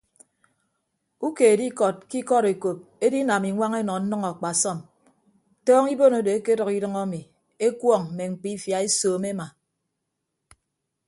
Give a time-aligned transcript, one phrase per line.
[1.27, 4.79] Ukeed ikọd ke ikọd ekop edinam iñwañ enọ nnʌñ akpasọm
[5.65, 7.21] tọọñọ ibon odo ekedʌk idʌñ ami
[7.65, 9.47] ekuọñ mme mkpiifia esoomo ema.